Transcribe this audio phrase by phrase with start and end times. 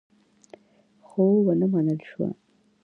[1.05, 2.27] خو ونه منل شوه.